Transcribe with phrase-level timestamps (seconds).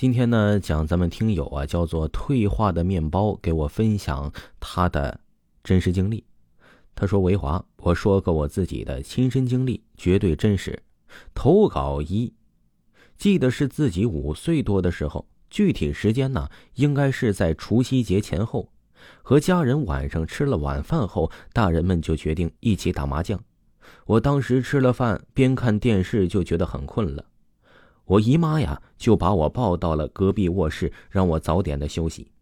[0.00, 5.18] 今天呢，讲咱们听友啊，叫做退化的面包，给我分享他的
[5.64, 6.22] 真实经历。
[6.94, 10.80] 他说：“维华，我说个我自己的亲身经历，绝对真实。
[11.34, 12.32] 投稿一，
[13.16, 18.70] 记得是自己五岁多的时候，具体时间呢，应该是在除夕节前后，
[19.24, 23.42] 和家人晚上吃了晚饭后，大人们就决定一起打麻将。
[24.06, 27.24] 我当时吃了饭，边看电视就觉得很困了。”
[28.08, 32.32] 我姨妈呀，就把我抱到了隔壁卧室，让我早点的休息。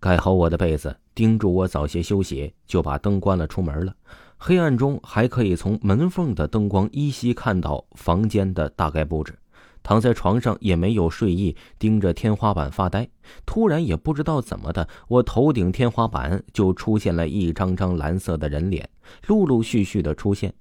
[0.00, 3.94] 盖好我的被子，叮嘱我早些休息，就把灯关了，出门了。
[4.36, 9.38] 黑暗中还可以从门缝的灯光依稀看到房间的大概布置。
[9.84, 13.08] 躺在床上也没有睡意，盯着天花板发呆。
[13.46, 18.90] 突然也不知道怎么的，我头顶天花板就出现了一张张蓝色的人脸，
[19.28, 20.52] 陆陆续续的出现，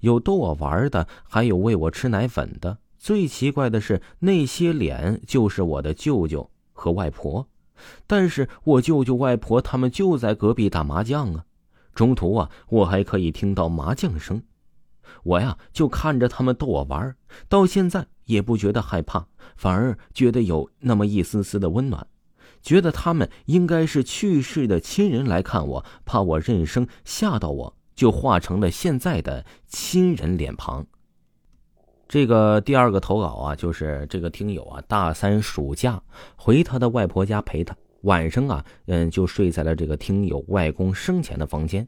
[0.00, 2.78] 有逗我玩的，还有喂我吃奶粉的。
[3.06, 7.46] 最奇怪的是，那些脸就是我的舅舅和外婆，
[8.04, 11.44] 但是我舅舅外婆他们就在隔壁打麻将啊。
[11.94, 14.42] 中途啊，我还可以听到麻将声，
[15.22, 17.14] 我呀就看着他们逗我玩，
[17.48, 22.04] 到现在也不觉得害怕，反而觉得有那么一丝丝的温暖，
[22.60, 30.84] 觉得他们应该是去世的亲人来看我，怕我认生吓到我，就化成了现在的亲人脸庞。
[32.08, 36.00] 这个第二个投稿啊，就是这个听友啊，大三暑假
[36.36, 41.86] 回他的外婆家陪他，晚上啊，嗯，就睡在了这个听友外公生前的房间。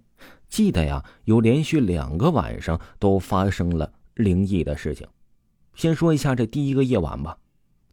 [0.48, 5.06] 记得呀，有连续两个晚上都发生了灵异的事情。
[5.74, 7.38] 先说一下这第一个夜晚吧，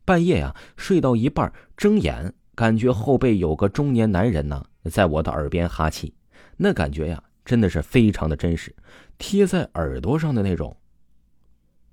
[0.03, 6.12] 半夜呀，睡到一半睁眼，感觉后背有个中年男人呢，在我的耳边哈气，
[6.58, 8.76] 那感觉呀，真的是非常的真实，
[9.20, 10.76] 贴在耳朵上的那种。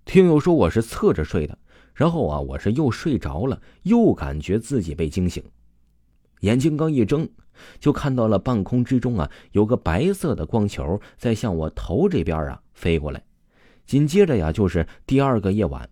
[0.04, 1.56] 听友说我是侧着睡的，
[1.94, 5.42] 然后啊，我是又睡着了，又感觉自己被惊醒，
[6.40, 7.28] 眼睛刚一睁，
[7.78, 13.22] 就看到了半空之中啊，有个白色的光球在向我头这边啊飞过来。
[13.86, 15.88] 紧接着呀，就是第二个夜晚，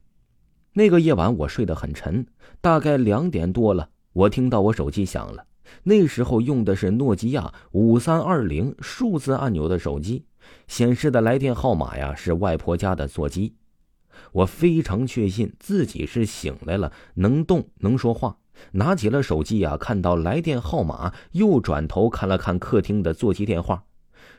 [0.73, 2.27] 那个夜晚我睡得很沉，
[2.61, 5.45] 大概两点多了，我听到我手机响了，
[5.85, 10.25] 那时候用的是诺基亚五三二零数字按钮的手机，
[10.67, 13.55] 显示的来电号码呀是外婆家的座机。
[14.33, 18.39] 我非常确信自己是醒来了，能动能说话，
[18.73, 23.85] 拿起了手机啊，看到来电号码，又转头看了看客厅的座机电话。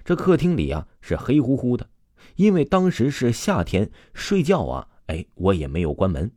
[0.03, 1.87] 这客厅里啊是黑乎乎的，
[2.35, 6.31] 因为当时是夏天，睡觉啊，哎，我也没有关门。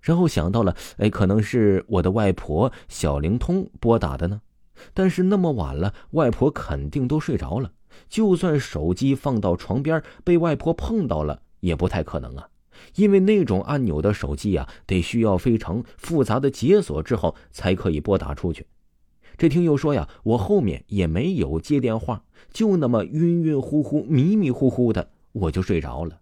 [0.00, 4.40] 然后想到了，哎，可能是我的外婆小灵通拨打的呢。
[4.94, 7.72] 但是那么晚了，外婆肯定都睡着了，
[8.08, 12.48] 就算手机放到床边被外婆碰到了，也不太可能啊。
[12.94, 18.66] 因为那种按钮的手机呀，得需要非常复杂的解锁之后才可以拨打出去。
[19.36, 26.18] 这听友说呀，我后面也没有接电话，就那么晕晕乎乎、迷迷糊糊的，我就睡着了。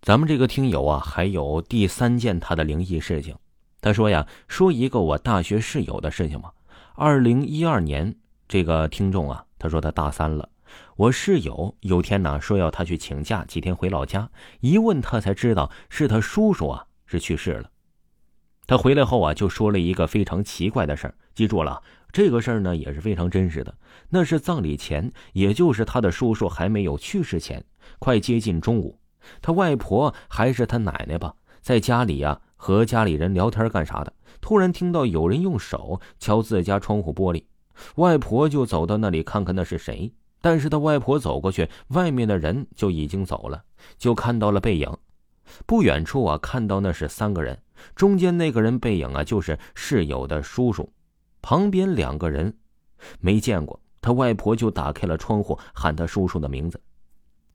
[0.00, 3.34] 咱们这个听友啊，还有第三件他的灵异事情。
[3.80, 6.52] 他说呀，说一个我大学室友的事情吧。
[6.94, 8.14] 二零一二年，
[8.46, 10.48] 这个听众啊，他说他大三了。
[10.96, 17.70] 我室友有天呢说要他去请假几天回老家，一问他才知道是他叔叔啊是去世了。
[18.66, 21.82] 他回来后啊就说了一个非常奇怪的事儿，记住了，
[22.12, 23.74] 这个事儿呢也是非常真实的。
[24.08, 27.64] 那是葬礼前，也就是他的叔叔还没有去世前，
[27.98, 29.00] 快接近中午，
[29.42, 37.44] 他外婆还是他奶奶吧，在家里呀和家里人聊天干啥的，突然听到有人用手敲自家窗户玻璃，
[37.96, 40.12] 外婆就走到那里看看那是谁。
[40.44, 43.64] 但是他外婆走过去，外面的人就已经走了，
[43.96, 44.94] 就看到了背影。
[45.64, 47.62] 不远处啊，看到那是三个人，
[47.94, 50.92] 中间那个人背影啊，就是室友的叔叔，
[51.40, 52.58] 旁边两个人
[53.20, 53.80] 没见过。
[54.02, 56.78] 他外婆就打开了窗户，喊他叔叔的名字。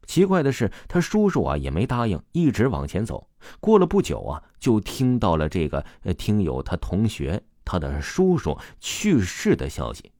[0.07, 3.29] 奇怪的是，他叔叔啊也没答应，一直往前走。
[3.59, 5.85] 过了不久啊，就听到了这个
[6.17, 10.11] 听友他同学他的叔叔去世的消息。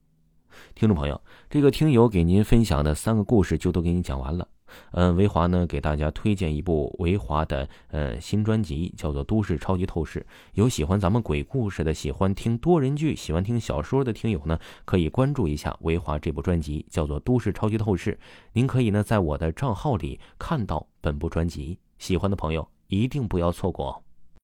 [0.76, 4.48] 听众朋友，这个听友给您分享的三个故事就都给你讲完了。
[4.92, 10.20] 嗯，维华呢给大家推荐一部维华的呃新专辑，叫做《都市超级透视》。
[10.54, 18.12] 有喜欢咱们鬼故事的，喜欢听多人剧、喜欢听小说的听友呢，可以关注一下维华这部专辑，叫做《都市超级透视》。
[18.54, 24.04] 您可以呢在我的账号里看到本部专辑，喜欢的朋友一定不要错过。